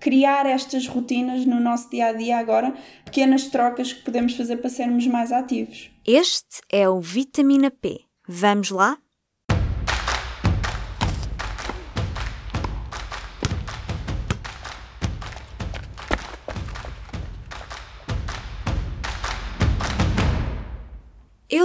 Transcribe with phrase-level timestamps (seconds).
[0.00, 4.70] criar estas rotinas no nosso dia a dia agora, pequenas trocas que podemos fazer para
[4.70, 5.90] sermos mais ativos.
[6.04, 8.00] Este é o Vitamina P.
[8.26, 8.98] Vamos lá?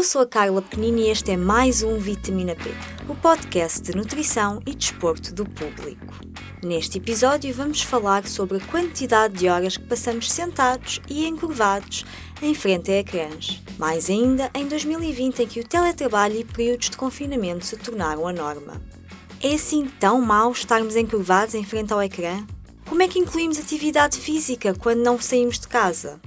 [0.05, 2.69] Sou a Carla Penini e este é mais um Vitamina P,
[3.09, 6.13] o podcast de nutrição e desporto do público.
[6.63, 12.05] Neste episódio vamos falar sobre a quantidade de horas que passamos sentados e encurvados
[12.39, 13.63] em frente a ecrãs.
[13.79, 18.31] Mais ainda em 2020 em que o teletrabalho e períodos de confinamento se tornaram a
[18.31, 18.79] norma.
[19.41, 22.45] É assim tão mau estarmos encurvados em frente ao ecrã?
[22.87, 26.21] Como é que incluímos atividade física quando não saímos de casa?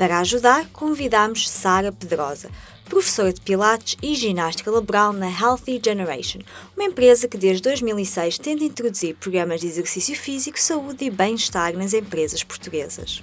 [0.00, 2.50] Para ajudar, convidamos Sara Pedrosa,
[2.90, 6.40] professora de Pilates e ginástica laboral na Healthy Generation,
[6.76, 11.94] uma empresa que desde 2006 tenta introduzir programas de exercício físico, saúde e bem-estar nas
[11.94, 13.22] empresas portuguesas.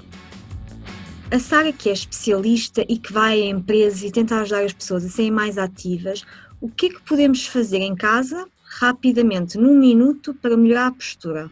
[1.30, 5.04] A Sara, que é especialista e que vai a empresas e tenta ajudar as pessoas
[5.04, 6.24] a serem mais ativas,
[6.62, 8.48] o que é que podemos fazer em casa,
[8.80, 11.52] rapidamente, num minuto, para melhorar a postura?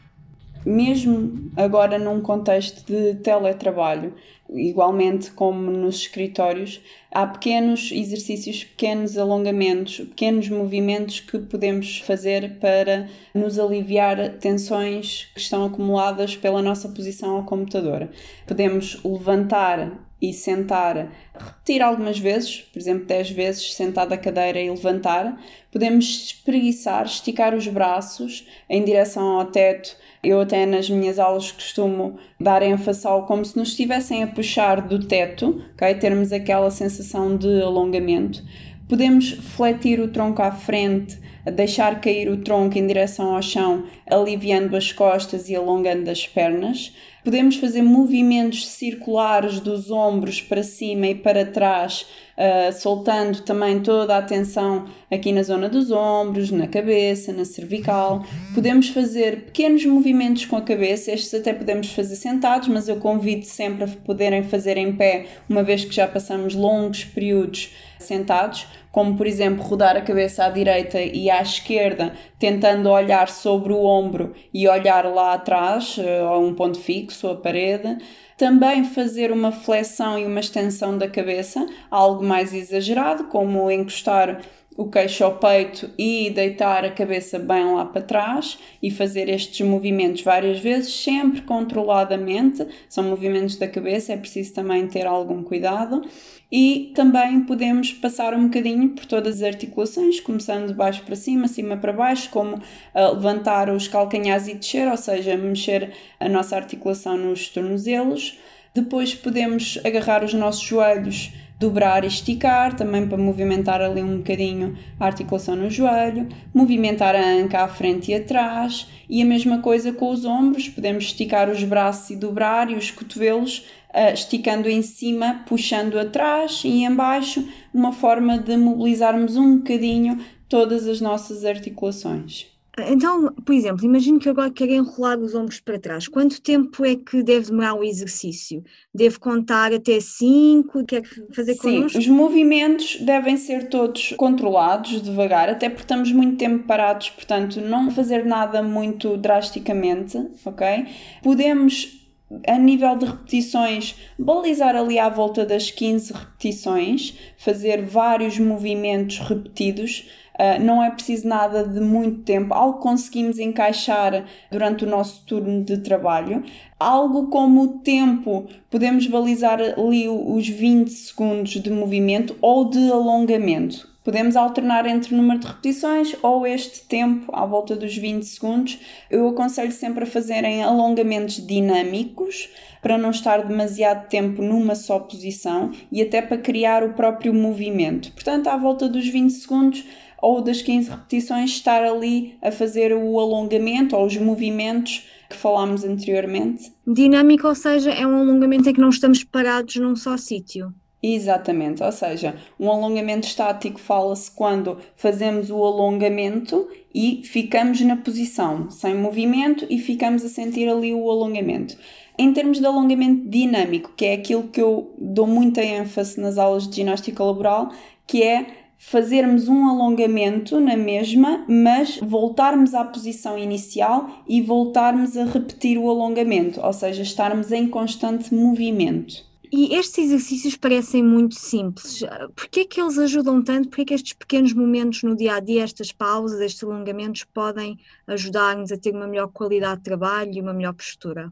[0.66, 4.16] Mesmo agora num contexto de teletrabalho,
[4.50, 13.08] igualmente como nos escritórios, há pequenos exercícios, pequenos alongamentos, pequenos movimentos que podemos fazer para
[13.34, 18.10] nos aliviar tensões que estão acumuladas pela nossa posição ao computador.
[18.48, 24.70] Podemos levantar e sentar, repetir algumas vezes, por exemplo, 10 vezes sentado à cadeira e
[24.70, 25.40] levantar.
[25.72, 29.96] Podemos espreguiçar, esticar os braços em direção ao teto.
[30.24, 34.82] Eu até nas minhas aulas costumo dar ênfase ao como se nos estivessem a puxar
[34.82, 35.94] do teto, ok?
[35.96, 38.42] Termos aquela sensação de alongamento.
[38.88, 41.20] Podemos fletir o tronco à frente,
[41.52, 46.96] deixar cair o tronco em direção ao chão, aliviando as costas e alongando as pernas.
[47.26, 52.06] Podemos fazer movimentos circulares dos ombros para cima e para trás,
[52.38, 58.24] uh, soltando também toda a atenção aqui na zona dos ombros, na cabeça, na cervical.
[58.54, 63.44] Podemos fazer pequenos movimentos com a cabeça, estes até podemos fazer sentados, mas eu convido
[63.44, 69.18] sempre a poderem fazer em pé, uma vez que já passamos longos períodos sentados, como
[69.18, 74.34] por exemplo rodar a cabeça à direita e à esquerda, tentando olhar sobre o ombro
[74.54, 77.98] e olhar lá atrás, eh, a um ponto fixo, a parede.
[78.38, 84.42] Também fazer uma flexão e uma extensão da cabeça, algo mais exagerado, como encostar
[84.78, 89.66] o queixo ao peito e deitar a cabeça bem lá para trás e fazer estes
[89.66, 92.68] movimentos várias vezes, sempre controladamente.
[92.90, 96.04] São movimentos da cabeça, é preciso também ter algum cuidado.
[96.52, 101.48] E também podemos passar um bocadinho por todas as articulações, começando de baixo para cima,
[101.48, 106.56] cima para baixo, como uh, levantar os calcanhares e descer, ou seja, mexer a nossa
[106.56, 108.38] articulação nos tornozelos.
[108.74, 114.78] Depois podemos agarrar os nossos joelhos dobrar e esticar, também para movimentar ali um bocadinho
[115.00, 119.94] a articulação no joelho, movimentar a anca à frente e atrás, e a mesma coisa
[119.94, 124.82] com os ombros, podemos esticar os braços e dobrar, e os cotovelos uh, esticando em
[124.82, 132.55] cima, puxando atrás e embaixo, uma forma de mobilizarmos um bocadinho todas as nossas articulações.
[132.78, 136.08] Então, por exemplo, imagino que agora quero enrolar os ombros para trás.
[136.08, 138.64] Quanto tempo é que deve demorar o exercício?
[138.94, 140.86] Devo contar até 5?
[140.86, 141.04] Quer
[141.34, 141.98] fazer Sim, connosco?
[141.98, 147.90] os movimentos devem ser todos controlados, devagar, até porque estamos muito tempo parados, portanto, não
[147.90, 150.86] fazer nada muito drasticamente, ok?
[151.24, 152.05] Podemos
[152.48, 160.10] a nível de repetições, balizar ali à volta das 15 repetições, fazer vários movimentos repetidos.
[160.34, 165.64] Uh, não é preciso nada de muito tempo, algo conseguimos encaixar durante o nosso turno
[165.64, 166.44] de trabalho.
[166.78, 173.95] Algo como o tempo, podemos balizar ali os 20 segundos de movimento ou de alongamento.
[174.06, 178.78] Podemos alternar entre o número de repetições ou este tempo, à volta dos 20 segundos.
[179.10, 182.48] Eu aconselho sempre a fazerem alongamentos dinâmicos
[182.84, 188.12] para não estar demasiado tempo numa só posição e até para criar o próprio movimento.
[188.12, 189.84] Portanto, à volta dos 20 segundos
[190.22, 195.84] ou das 15 repetições, estar ali a fazer o alongamento ou os movimentos que falámos
[195.84, 196.72] anteriormente.
[196.86, 200.72] Dinâmico, ou seja, é um alongamento em que não estamos parados num só sítio.
[201.08, 208.72] Exatamente, ou seja, um alongamento estático fala-se quando fazemos o alongamento e ficamos na posição,
[208.72, 211.78] sem movimento, e ficamos a sentir ali o alongamento.
[212.18, 216.68] Em termos de alongamento dinâmico, que é aquilo que eu dou muita ênfase nas aulas
[216.68, 217.70] de ginástica laboral,
[218.08, 218.48] que é
[218.80, 225.88] fazermos um alongamento na mesma, mas voltarmos à posição inicial e voltarmos a repetir o
[225.88, 229.35] alongamento, ou seja, estarmos em constante movimento.
[229.52, 232.04] E estes exercícios parecem muito simples.
[232.36, 233.70] Por que é que eles ajudam tanto?
[233.70, 237.24] Por que é que estes pequenos momentos no dia a dia, estas pausas, estes alongamentos
[237.24, 237.78] podem
[238.08, 241.32] ajudar-nos a ter uma melhor qualidade de trabalho e uma melhor postura?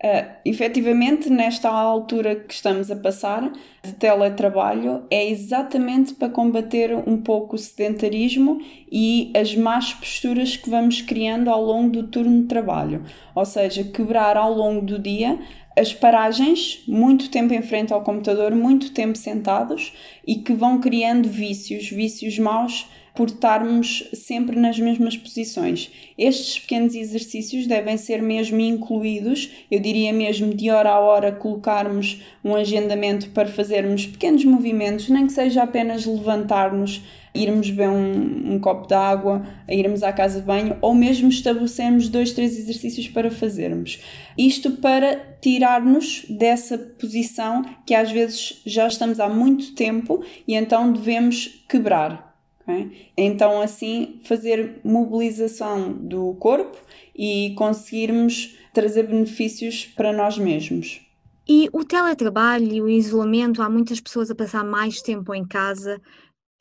[0.00, 3.50] Uh, efetivamente, nesta altura que estamos a passar
[3.82, 8.60] de teletrabalho, é exatamente para combater um pouco o sedentarismo
[8.92, 13.02] e as más posturas que vamos criando ao longo do turno de trabalho.
[13.34, 15.36] Ou seja, quebrar ao longo do dia
[15.78, 19.92] as paragens, muito tempo em frente ao computador, muito tempo sentados
[20.26, 22.86] e que vão criando vícios, vícios maus
[23.18, 25.90] por estarmos sempre nas mesmas posições.
[26.16, 32.22] Estes pequenos exercícios devem ser mesmo incluídos, eu diria mesmo de hora a hora colocarmos
[32.44, 37.02] um agendamento para fazermos pequenos movimentos, nem que seja apenas levantar-nos,
[37.34, 42.08] irmos beber um, um copo de água, irmos à casa de banho, ou mesmo estabelecermos
[42.08, 44.00] dois, três exercícios para fazermos.
[44.38, 50.92] Isto para tirar-nos dessa posição que às vezes já estamos há muito tempo e então
[50.92, 52.27] devemos quebrar
[52.68, 53.10] Okay?
[53.16, 56.76] Então, assim, fazer mobilização do corpo
[57.16, 61.00] e conseguirmos trazer benefícios para nós mesmos.
[61.48, 65.98] E o teletrabalho o isolamento, há muitas pessoas a passar mais tempo em casa.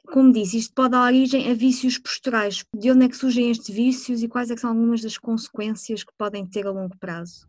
[0.06, 2.64] Como disse, isto pode dar origem a vícios posturais.
[2.74, 6.14] De onde é que surgem estes vícios e quais é são algumas das consequências que
[6.18, 7.46] podem ter a longo prazo?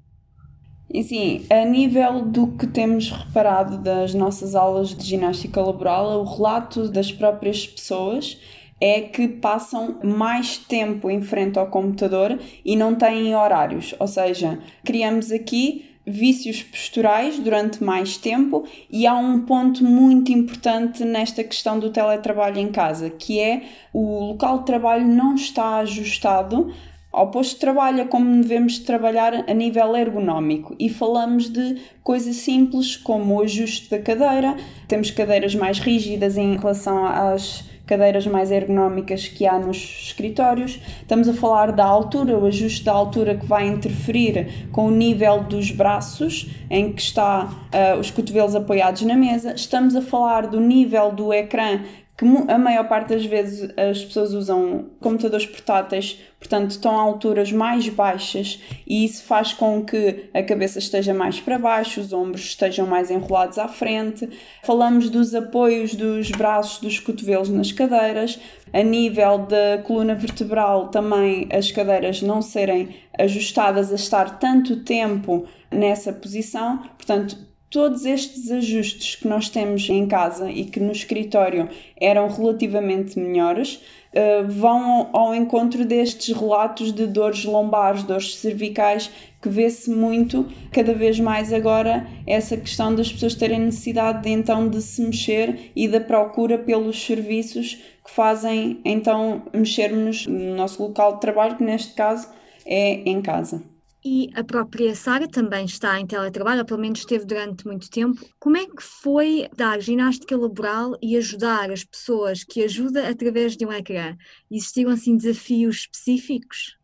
[0.90, 6.25] E sim, a nível do que temos reparado das nossas aulas de ginástica laboral, o
[6.25, 8.38] relato das próprias pessoas
[8.81, 13.94] é que passam mais tempo em frente ao computador e não têm horários.
[13.99, 21.05] Ou seja, criamos aqui vícios posturais durante mais tempo e há um ponto muito importante
[21.05, 26.73] nesta questão do teletrabalho em casa, que é o local de trabalho não está ajustado
[27.12, 30.75] ao posto de trabalho, como devemos trabalhar a nível ergonómico.
[30.78, 34.56] E falamos de coisas simples como o ajuste da cadeira,
[34.87, 40.78] temos cadeiras mais rígidas em relação às cadeiras mais ergonómicas que há nos escritórios.
[41.00, 45.43] Estamos a falar da altura, o ajuste da altura que vai interferir com o nível
[45.44, 49.54] dos braços, em que está uh, os cotovelos apoiados na mesa.
[49.54, 51.81] Estamos a falar do nível do ecrã
[52.18, 57.52] que a maior parte das vezes as pessoas usam computadores portáteis, portanto estão a alturas
[57.52, 62.42] mais baixas e isso faz com que a cabeça esteja mais para baixo, os ombros
[62.42, 64.28] estejam mais enrolados à frente.
[64.64, 68.36] Falamos dos apoios dos braços, dos cotovelos nas cadeiras.
[68.72, 75.46] A nível da coluna vertebral, também as cadeiras não serem ajustadas a estar tanto tempo
[75.70, 81.68] nessa posição, portanto, todos estes ajustes que nós temos em casa e que no escritório
[82.00, 83.76] eram relativamente melhores,
[84.12, 89.10] uh, vão ao encontro destes relatos de dores lombares, dores cervicais,
[89.40, 94.68] que vê-se muito, cada vez mais agora, essa questão das pessoas terem necessidade de, então
[94.68, 97.74] de se mexer e da procura pelos serviços
[98.04, 102.28] que fazem então mexermos no nosso local de trabalho, que neste caso
[102.64, 103.62] é em casa.
[104.04, 108.24] E a própria Sara também está em teletrabalho, ou pelo menos esteve durante muito tempo.
[108.38, 113.66] Como é que foi dar ginástica laboral e ajudar as pessoas que ajuda através de
[113.66, 114.16] um ecrã?
[114.50, 116.78] Existiram assim desafios específicos?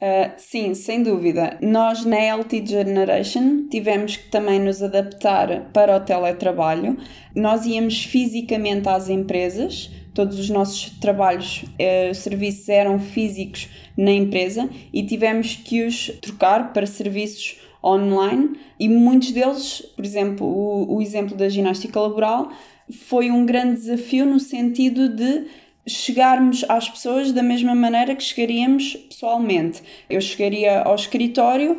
[0.00, 1.58] Uh, sim, sem dúvida.
[1.60, 6.96] Nós na LT Generation tivemos que também nos adaptar para o teletrabalho.
[7.34, 14.68] Nós íamos fisicamente às empresas, todos os nossos trabalhos, uh, serviços eram físicos na empresa
[14.92, 18.58] e tivemos que os trocar para serviços online.
[18.80, 22.50] E muitos deles, por exemplo, o, o exemplo da ginástica laboral,
[22.90, 25.44] foi um grande desafio no sentido de
[25.88, 29.82] chegarmos às pessoas da mesma maneira que chegaríamos pessoalmente.
[30.08, 31.78] Eu chegaria ao escritório,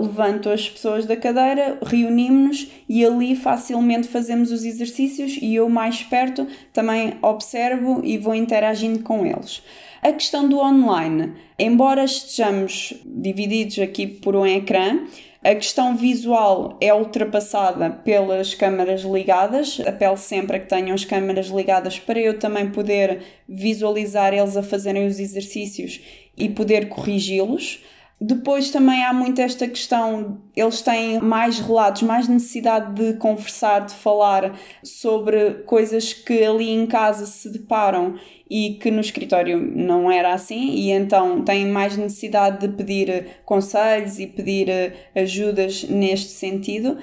[0.00, 6.02] levanto as pessoas da cadeira, reunimos-nos e ali facilmente fazemos os exercícios e eu mais
[6.02, 9.62] perto também observo e vou interagindo com eles.
[10.00, 15.00] A questão do online, embora estejamos divididos aqui por um ecrã,
[15.42, 19.80] a questão visual é ultrapassada pelas câmaras ligadas.
[19.86, 24.62] Apelo sempre a que tenham as câmaras ligadas para eu também poder visualizar eles a
[24.64, 26.00] fazerem os exercícios
[26.36, 27.80] e poder corrigi-los.
[28.20, 33.94] Depois também há muito esta questão, eles têm mais relatos, mais necessidade de conversar, de
[33.94, 38.18] falar sobre coisas que ali em casa se deparam
[38.50, 44.18] e que no escritório não era assim, e então têm mais necessidade de pedir conselhos
[44.18, 46.98] e pedir ajudas neste sentido.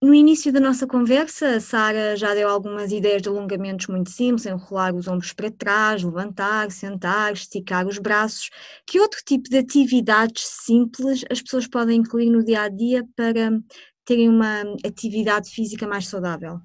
[0.00, 4.46] No início da nossa conversa, a Sara já deu algumas ideias de alongamentos muito simples,
[4.46, 8.48] enrolar os ombros para trás, levantar, sentar, esticar os braços.
[8.86, 13.60] Que outro tipo de atividades simples as pessoas podem incluir no dia a dia para
[14.04, 16.60] terem uma atividade física mais saudável?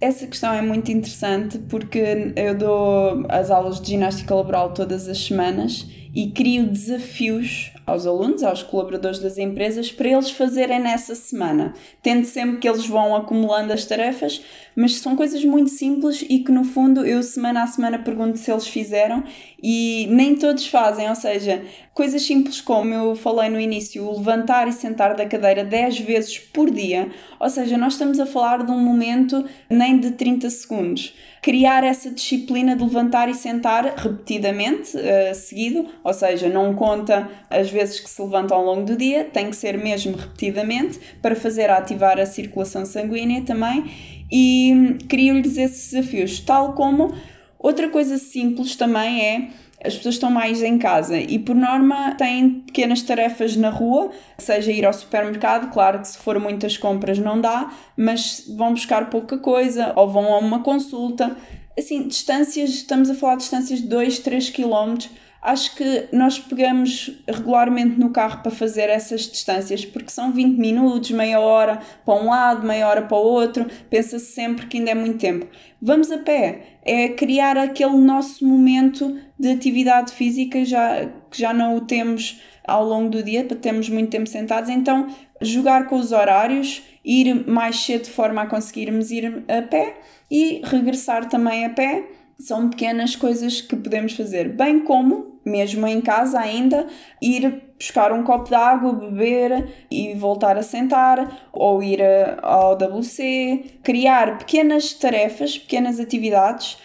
[0.00, 5.18] Essa questão é muito interessante porque eu dou as aulas de ginástica laboral todas as
[5.18, 11.74] semanas e crio desafios aos alunos, aos colaboradores das empresas, para eles fazerem nessa semana.
[12.02, 14.42] Tendo sempre que eles vão acumulando as tarefas,
[14.76, 18.50] mas são coisas muito simples e que no fundo eu semana a semana pergunto se
[18.50, 19.24] eles fizeram
[19.62, 21.62] e nem todos fazem, ou seja,
[21.92, 26.38] coisas simples como eu falei no início, o levantar e sentar da cadeira 10 vezes
[26.38, 31.14] por dia, ou seja, nós estamos a falar de um momento nem de 30 segundos
[31.42, 37.70] criar essa disciplina de levantar e sentar repetidamente, uh, seguido, ou seja, não conta as
[37.70, 41.70] vezes que se levanta ao longo do dia, tem que ser mesmo repetidamente para fazer
[41.70, 43.84] ativar a circulação sanguínea também.
[44.30, 47.12] E crio-lhes esses desafios, tal como
[47.60, 49.48] outra coisa simples também é
[49.82, 54.70] as pessoas estão mais em casa e, por norma, têm pequenas tarefas na rua, seja
[54.70, 59.38] ir ao supermercado, claro que se for muitas compras não dá, mas vão buscar pouca
[59.38, 61.34] coisa ou vão a uma consulta.
[61.78, 64.98] Assim, distâncias, estamos a falar de distâncias de 2, 3 km
[65.42, 71.10] acho que nós pegamos regularmente no carro para fazer essas distâncias, porque são 20 minutos,
[71.10, 74.94] meia hora para um lado, meia hora para o outro, pensa-se sempre que ainda é
[74.94, 75.46] muito tempo.
[75.80, 81.76] Vamos a pé, é criar aquele nosso momento de atividade física já, que já não
[81.76, 85.08] o temos ao longo do dia, para termos muito tempo sentados, então
[85.40, 89.96] jogar com os horários, ir mais cedo de forma a conseguirmos ir a pé
[90.30, 92.04] e regressar também a pé
[92.40, 96.86] são pequenas coisas que podemos fazer, bem como, mesmo em casa ainda,
[97.20, 102.00] ir buscar um copo de água, beber e voltar a sentar, ou ir
[102.42, 106.78] ao WC, criar pequenas tarefas, pequenas atividades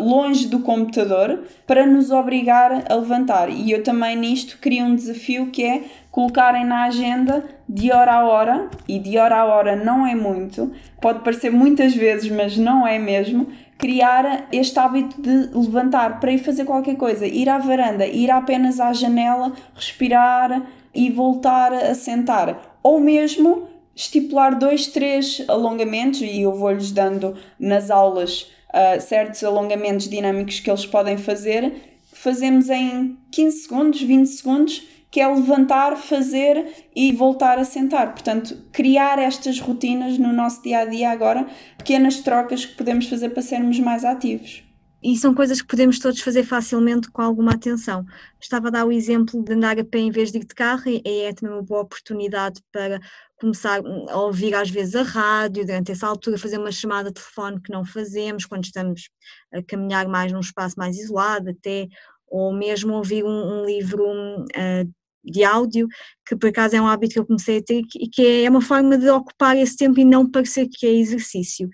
[0.00, 3.50] longe do computador para nos obrigar a levantar.
[3.50, 8.24] E eu também nisto crio um desafio que é colocarem na agenda de hora a
[8.24, 12.86] hora, e de hora a hora não é muito, pode parecer muitas vezes, mas não
[12.86, 18.06] é mesmo, criar este hábito de levantar para ir fazer qualquer coisa, ir à varanda,
[18.06, 20.62] ir apenas à janela, respirar
[20.94, 22.78] e voltar a sentar.
[22.82, 30.08] Ou mesmo estipular dois, três alongamentos, e eu vou-lhes dando nas aulas uh, certos alongamentos
[30.08, 31.72] dinâmicos que eles podem fazer,
[32.12, 38.12] fazemos em 15 segundos, 20 segundos que é levantar, fazer e voltar a sentar.
[38.12, 41.46] Portanto, criar estas rotinas no nosso dia a dia agora,
[41.78, 44.62] pequenas trocas que podemos fazer para sermos mais ativos.
[45.02, 48.04] E são coisas que podemos todos fazer facilmente com alguma atenção.
[48.40, 50.82] Estava a dar o exemplo de andar a pé em vez de ir de carro,
[50.86, 53.00] e é também uma boa oportunidade para
[53.38, 57.60] começar a ouvir às vezes a rádio, durante essa altura fazer uma chamada de telefone
[57.60, 59.08] que não fazemos quando estamos
[59.52, 61.86] a caminhar mais num espaço mais isolado até,
[62.26, 63.28] ou mesmo ouvir um,
[63.60, 65.88] um livro uh, de áudio,
[66.26, 68.60] que por acaso é um hábito que eu comecei a ter e que é uma
[68.60, 71.68] forma de ocupar esse tempo e não parecer que é exercício.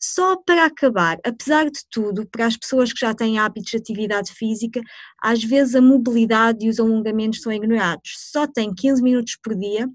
[0.00, 4.32] Só para acabar, apesar de tudo, para as pessoas que já têm hábitos de atividade
[4.32, 4.80] física,
[5.22, 8.14] às vezes a mobilidade e os alongamentos são ignorados.
[8.30, 9.88] Só tem 15 minutos por dia.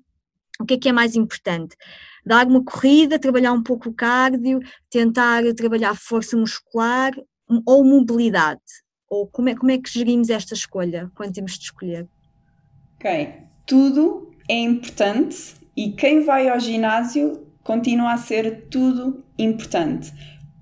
[0.62, 1.76] O que é que é mais importante?
[2.26, 7.12] Dar uma corrida, trabalhar um pouco o cardio, tentar trabalhar força muscular
[7.66, 8.62] ou mobilidade?
[9.10, 12.08] Ou como é, como é que gerimos esta escolha quando temos de escolher?
[12.96, 13.34] Ok,
[13.66, 20.14] tudo é importante e quem vai ao ginásio continua a ser tudo importante.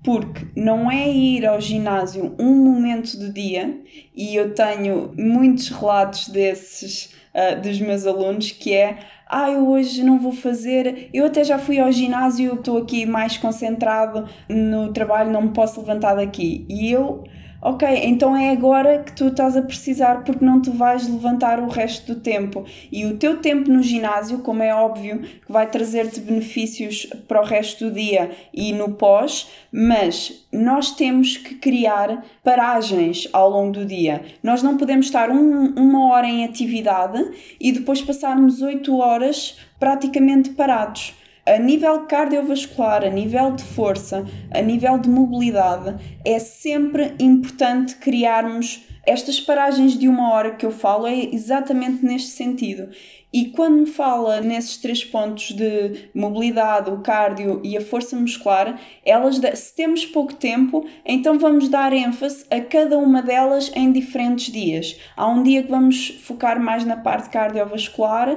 [0.02, 3.82] Porque não é ir ao ginásio um momento do dia,
[4.14, 8.98] e eu tenho muitos relatos desses uh, dos meus alunos, que é
[9.30, 13.36] ah, eu hoje não vou fazer, eu até já fui ao ginásio, estou aqui mais
[13.36, 16.66] concentrado no trabalho, não me posso levantar daqui.
[16.68, 17.22] E eu
[17.62, 21.68] ok, então é agora que tu estás a precisar porque não te vais levantar o
[21.68, 22.64] resto do tempo.
[22.90, 27.86] E o teu tempo no ginásio, como é óbvio, vai trazer-te benefícios para o resto
[27.86, 34.22] do dia e no pós, mas nós temos que criar paragens ao longo do dia.
[34.42, 37.22] Nós não podemos estar um, uma hora em atividade
[37.60, 41.14] e depois passarmos oito horas praticamente parados
[41.46, 48.86] a nível cardiovascular, a nível de força, a nível de mobilidade, é sempre importante criarmos
[49.06, 52.88] estas paragens de uma hora que eu falo, é exatamente neste sentido.
[53.32, 58.78] E quando me fala nesses três pontos de mobilidade, o cardio e a força muscular,
[59.04, 64.52] elas, se temos pouco tempo, então vamos dar ênfase a cada uma delas em diferentes
[64.52, 64.98] dias.
[65.16, 68.36] Há um dia que vamos focar mais na parte cardiovascular,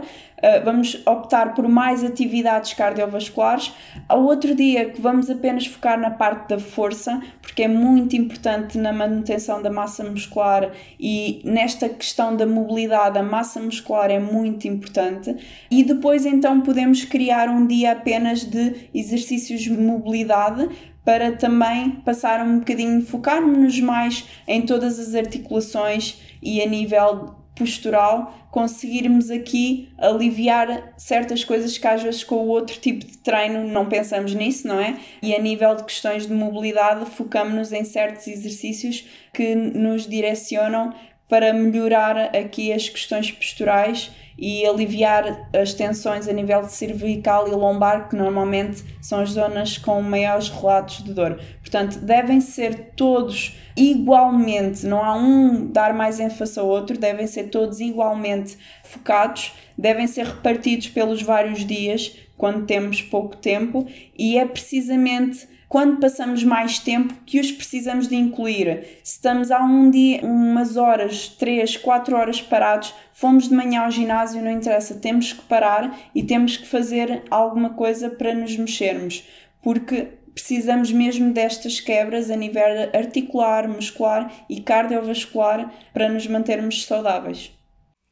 [0.64, 3.74] vamos optar por mais atividades cardiovasculares.
[4.08, 8.78] Ao outro dia que vamos apenas focar na parte da força, porque é muito importante
[8.78, 14.68] na manutenção da massa muscular e nesta questão da mobilidade, a massa muscular é muito
[14.68, 15.36] importante.
[15.72, 20.68] E depois então podemos criar um dia apenas de exercícios de mobilidade
[21.06, 28.34] para também passar um bocadinho, focarmos-nos mais em todas as articulações e a nível postural,
[28.52, 33.88] conseguirmos aqui aliviar certas coisas que às vezes com o outro tipo de treino não
[33.88, 34.98] pensamos nisso, não é?
[35.22, 40.94] E a nível de questões de mobilidade, focamos-nos em certos exercícios que nos direcionam
[41.28, 47.52] para melhorar aqui as questões posturais e aliviar as tensões a nível de cervical e
[47.52, 51.40] lombar, que normalmente são as zonas com maiores relatos de dor.
[51.60, 57.46] Portanto, devem ser todos igualmente, não há um dar mais ênfase ao outro, devem ser
[57.46, 63.88] todos igualmente focados, devem ser repartidos pelos vários dias quando temos pouco tempo
[64.18, 69.00] e é precisamente quando passamos mais tempo que os precisamos de incluir.
[69.04, 73.90] Se estamos há um dia, umas horas, 3, 4 horas parados, fomos de manhã ao
[73.90, 79.28] ginásio, não interessa, temos que parar e temos que fazer alguma coisa para nos mexermos,
[79.64, 87.52] porque precisamos mesmo destas quebras a nível articular, muscular e cardiovascular para nos mantermos saudáveis.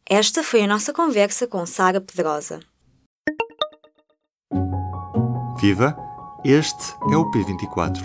[0.09, 2.59] Esta foi a nossa conversa com Sara Pedrosa.
[5.61, 6.10] Viva!
[6.43, 8.03] Este é o P24.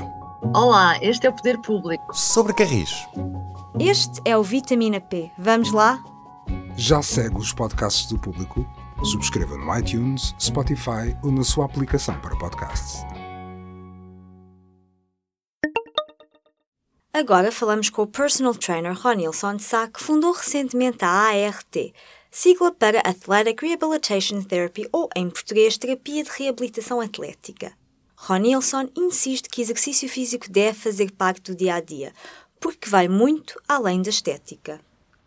[0.55, 2.15] Olá, este é o Poder Público.
[2.15, 2.91] Sobre Carris.
[3.81, 5.31] Este é o Vitamina P.
[5.39, 6.05] Vamos lá?
[6.77, 8.67] Já segue os podcasts do Público?
[9.03, 13.07] Subscreva no iTunes, Spotify ou na sua aplicação para podcasts.
[17.15, 21.75] Agora falamos com o personal trainer Ronilson Sá, que fundou recentemente a ART,
[22.31, 27.73] sigla para Athletic Rehabilitation Therapy ou, em português, Terapia de Reabilitação Atlética.
[28.17, 32.13] Ronilson insiste que exercício físico deve fazer parte do dia a dia,
[32.59, 34.81] porque vai muito além da estética.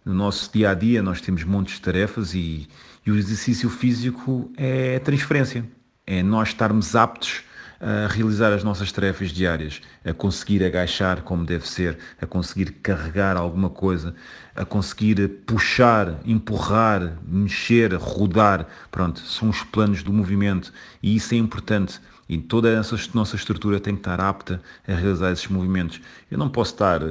[0.04, 2.68] No nosso dia a dia, nós temos montes de tarefas e,
[3.06, 5.64] e o exercício físico é transferência.
[6.06, 7.44] É nós estarmos aptos
[7.80, 13.38] a realizar as nossas tarefas diárias, a conseguir agachar como deve ser, a conseguir carregar
[13.38, 14.14] alguma coisa,
[14.56, 18.68] a conseguir puxar, empurrar, mexer, rodar.
[18.92, 22.02] Pronto, são os planos do movimento e isso é importante.
[22.30, 26.00] E toda essa nossa estrutura tem que estar apta a realizar esses movimentos.
[26.30, 27.02] Eu não posso estar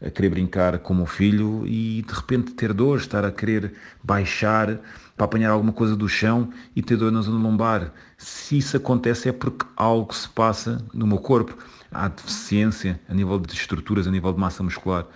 [0.00, 3.74] a querer brincar com o meu filho e de repente ter dor, estar a querer
[4.04, 4.78] baixar
[5.16, 7.92] para apanhar alguma coisa do chão e ter dor na zona lombar.
[8.16, 11.58] Se isso acontece é porque algo se passa no meu corpo.
[11.90, 15.06] Há deficiência a nível de estruturas, a nível de massa muscular.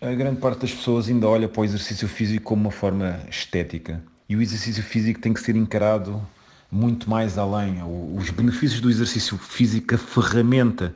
[0.00, 4.02] A grande parte das pessoas ainda olha para o exercício físico como uma forma estética.
[4.26, 6.26] E o exercício físico tem que ser encarado
[6.72, 7.82] muito mais além.
[8.16, 10.94] Os benefícios do exercício físico, a ferramenta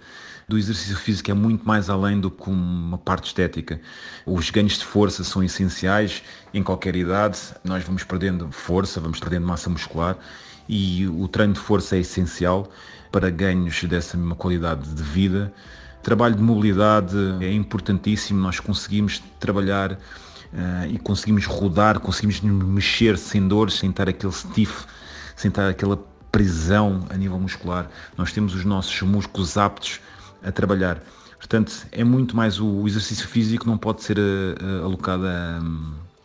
[0.48, 3.78] do exercício físico é muito mais além do que uma parte estética.
[4.24, 6.22] Os ganhos de força são essenciais
[6.54, 7.38] em qualquer idade.
[7.62, 10.16] Nós vamos perdendo força, vamos perdendo massa muscular
[10.66, 12.70] e o treino de força é essencial
[13.12, 15.52] para ganhos dessa mesma qualidade de vida.
[16.02, 19.98] Trabalho de mobilidade é importantíssimo, nós conseguimos trabalhar uh,
[20.88, 24.86] e conseguimos rodar, conseguimos mexer sem dores, sem estar aquele stiff
[25.36, 27.88] sentar aquela prisão a nível muscular.
[28.16, 30.00] Nós temos os nossos músculos aptos
[30.42, 31.02] a trabalhar.
[31.38, 35.60] Portanto, é muito mais o exercício físico não pode ser uh, alocado a,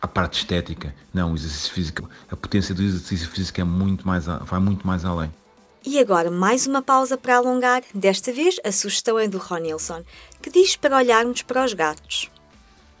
[0.00, 0.94] à parte estética.
[1.14, 5.04] Não, o exercício físico, a potência do exercício físico é muito mais, vai muito mais
[5.04, 5.32] além.
[5.84, 7.82] E agora mais uma pausa para alongar.
[7.94, 10.02] Desta vez a sugestão é do Ronilson,
[10.40, 12.30] que diz para olharmos para os gatos.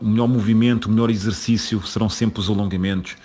[0.00, 3.16] O melhor movimento, o melhor exercício serão sempre os alongamentos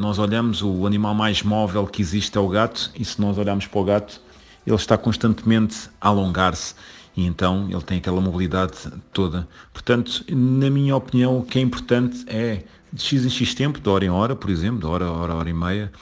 [0.00, 3.66] nós olhamos, o animal mais móvel que existe é o gato, e se nós olharmos
[3.66, 4.20] para o gato,
[4.66, 6.74] ele está constantemente a alongar-se.
[7.14, 8.72] E então ele tem aquela mobilidade
[9.12, 9.46] toda.
[9.72, 13.88] Portanto, na minha opinião, o que é importante é de X em X tempo, de
[13.90, 15.92] hora em hora, por exemplo, de hora a hora, hora e meia,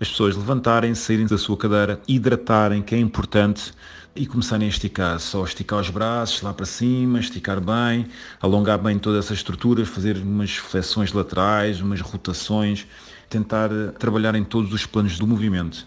[0.00, 3.72] as pessoas levantarem, saírem da sua cadeira, hidratarem, que é importante,
[4.14, 8.06] e começarem a esticar, só esticar os braços lá para cima, esticar bem,
[8.40, 12.86] alongar bem toda essa estrutura, fazer umas flexões laterais, umas rotações,
[13.32, 15.86] tentar eh, trabalhar em todos os planos do movimento.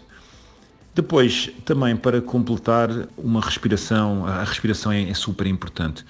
[0.92, 6.04] Depois, também para completar uma respiração, a respiração é, é, super importante.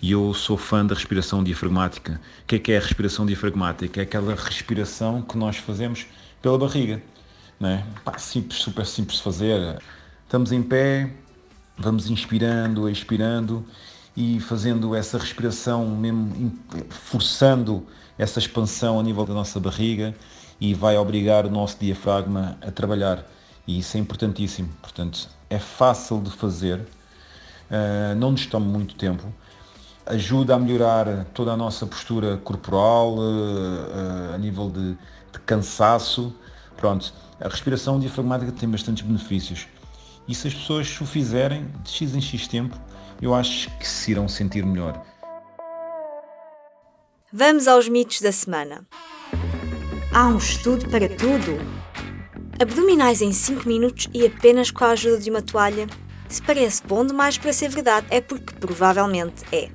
[0.00, 2.20] E eu sou fã da respiração diafragmática.
[2.42, 4.00] O que é que é a respiração diafragmática?
[4.00, 6.06] É aquela respiração que nós fazemos
[6.40, 7.02] pela barriga.
[7.60, 7.84] Não é?
[8.04, 9.82] Pá, simples, super simples de fazer.
[10.24, 11.10] Estamos em pé,
[11.76, 13.64] vamos inspirando, expirando
[14.16, 16.52] e fazendo essa respiração, mesmo
[16.88, 17.84] forçando
[18.16, 20.14] essa expansão a nível da nossa barriga
[20.60, 23.24] e vai obrigar o nosso diafragma a trabalhar.
[23.66, 24.68] E isso é importantíssimo.
[24.80, 29.24] Portanto, é fácil de fazer, uh, não nos toma muito tempo,
[30.06, 36.34] ajuda a melhorar toda a nossa postura corporal, uh, uh, a nível de, de cansaço.
[36.76, 39.66] Pronto, a respiração diafragmática tem bastantes benefícios.
[40.26, 42.78] E se as pessoas o fizerem de X em X tempo,
[43.20, 45.02] eu acho que se irão sentir melhor.
[47.32, 48.86] Vamos aos mitos da semana.
[50.10, 51.58] Há um estudo para tudo?
[52.58, 55.86] Abdominais em 5 minutos e apenas com a ajuda de uma toalha?
[56.28, 59.68] Se parece bom demais para ser verdade, é porque provavelmente é.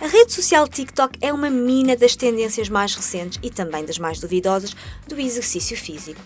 [0.00, 4.18] A rede social TikTok é uma mina das tendências mais recentes e também das mais
[4.18, 4.74] duvidosas
[5.06, 6.20] do exercício físico.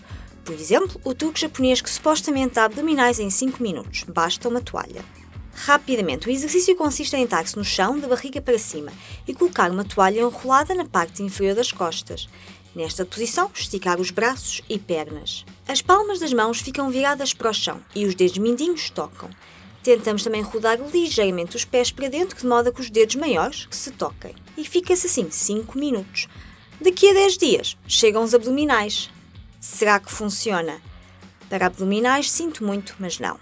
[0.45, 5.03] Por exemplo, o truque japonês que supostamente dá abdominais em 5 minutos, basta uma toalha.
[5.53, 8.93] Rapidamente, o exercício consiste em estar-se no chão, da barriga para cima,
[9.27, 12.29] e colocar uma toalha enrolada na parte inferior das costas.
[12.79, 15.45] Nesta posição, esticar os braços e pernas.
[15.67, 19.29] As palmas das mãos ficam viradas para o chão e os dedos mindinhos tocam.
[19.83, 23.65] Tentamos também rodar ligeiramente os pés para dentro, de modo a que os dedos maiores
[23.65, 24.33] que se toquem.
[24.55, 26.29] E fica-se assim 5 minutos.
[26.79, 29.09] Daqui a 10 dias, chegam os abdominais.
[29.59, 30.81] Será que funciona?
[31.49, 33.37] Para abdominais, sinto muito, mas não.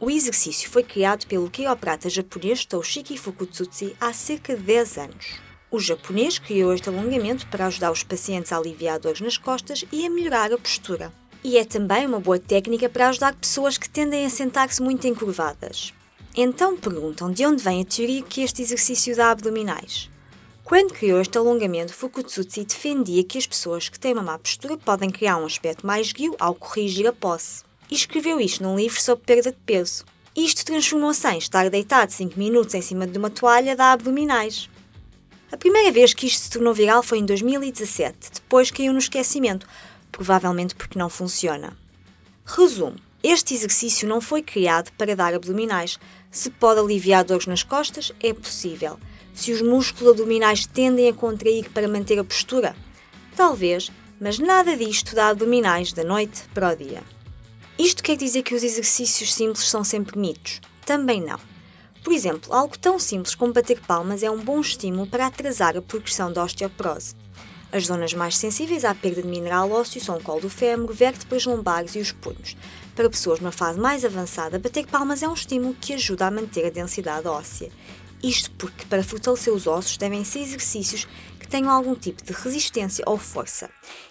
[0.00, 5.53] O exercício foi criado pelo quiroprata japonês Toshiki Fukutsuchi há cerca de 10 anos.
[5.74, 10.06] O japonês criou este alongamento para ajudar os pacientes a aliviar dores nas costas e
[10.06, 11.12] a melhorar a postura.
[11.42, 15.92] E é também uma boa técnica para ajudar pessoas que tendem a sentar-se muito encurvadas.
[16.32, 20.08] Então perguntam de onde vem a teoria que este exercício dá abdominais.
[20.62, 25.10] Quando criou este alongamento, Fukutsuchi defendia que as pessoas que têm uma má postura podem
[25.10, 29.24] criar um aspecto mais guio ao corrigir a posse e escreveu isto num livro sobre
[29.24, 30.04] perda de peso.
[30.36, 34.72] Isto transformou-se em estar deitado 5 minutos em cima de uma toalha da abdominais.
[35.54, 39.68] A primeira vez que isto se tornou viral foi em 2017, depois caiu no esquecimento,
[40.10, 41.76] provavelmente porque não funciona.
[42.44, 45.96] Resumo: este exercício não foi criado para dar abdominais.
[46.28, 48.98] Se pode aliviar dores nas costas, é possível.
[49.32, 52.74] Se os músculos abdominais tendem a contrair para manter a postura,
[53.36, 57.04] talvez, mas nada disto dá abdominais da noite para o dia.
[57.78, 60.60] Isto quer dizer que os exercícios simples são sempre mitos?
[60.84, 61.53] Também não.
[62.04, 65.80] Por exemplo, algo tão simples como bater palmas é um bom estímulo para atrasar a
[65.80, 67.14] progressão da osteoporose.
[67.72, 71.46] As zonas mais sensíveis à perda de mineral ósseo são o colo do fémur, vértebras
[71.46, 72.58] lombares e os punhos.
[72.94, 76.66] Para pessoas numa fase mais avançada, bater palmas é um estímulo que ajuda a manter
[76.66, 77.72] a densidade óssea.
[78.22, 81.08] Isto porque, para fortalecer os ossos, devem ser exercícios
[81.40, 83.70] que tenham algum tipo de resistência ou força.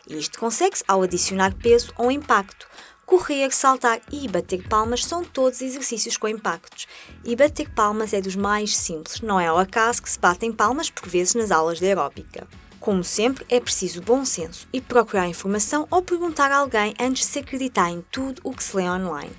[0.10, 2.68] E isto consegue-se ao adicionar peso ou impacto,
[3.16, 6.88] Correr, saltar e bater palmas são todos exercícios com impactos.
[7.24, 10.90] E bater palmas é dos mais simples, não é ao acaso que se batem palmas
[10.90, 12.48] por vezes nas aulas de aeróbica.
[12.80, 17.28] Como sempre, é preciso bom senso e procurar informação ou perguntar a alguém antes de
[17.34, 19.30] se acreditar em tudo o que se lê online.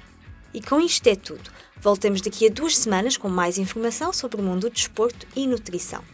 [0.54, 1.50] E com isto é tudo.
[1.80, 6.04] Voltamos daqui a duas semanas com mais informação sobre o mundo do desporto e nutrição.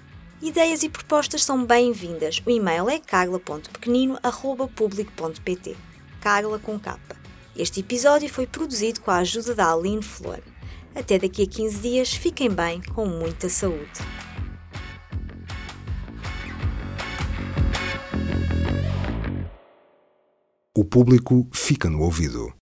[0.41, 2.41] Ideias e propostas são bem-vindas.
[2.47, 5.77] O e-mail é carla.pequenino.public.pt
[6.23, 7.20] Carla com capa.
[7.57, 10.41] Este episódio foi produzido com a ajuda da Aline Flor.
[10.95, 14.01] Até daqui a 15 dias, fiquem bem, com muita saúde.
[20.77, 22.53] O público fica no ouvido.